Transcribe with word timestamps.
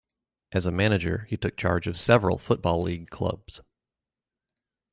As 0.51 0.65
a 0.65 0.71
manager, 0.71 1.27
he 1.29 1.37
took 1.37 1.55
charge 1.55 1.85
of 1.85 1.95
several 1.99 2.39
Football 2.39 2.81
League 2.81 3.11
clubs. 3.11 3.61